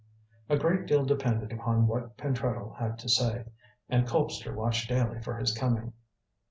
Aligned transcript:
A 0.49 0.57
great 0.57 0.87
deal 0.87 1.05
depended 1.05 1.51
upon 1.53 1.85
what 1.85 2.17
Pentreddle 2.17 2.73
had 2.79 2.97
to 2.97 3.07
say, 3.07 3.43
and 3.87 4.07
Colpster 4.07 4.51
watched 4.55 4.89
daily 4.89 5.21
for 5.21 5.37
his 5.37 5.51
coming. 5.53 5.93